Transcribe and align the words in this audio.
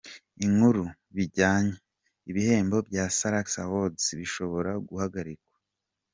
Inkuru 0.45 0.83
bijyanye:Ibihembo 1.15 2.77
bya 2.87 3.05
Salax 3.17 3.47
Awards 3.65 4.05
bishobora 4.19 4.71
guhagarikwa. 4.87 5.53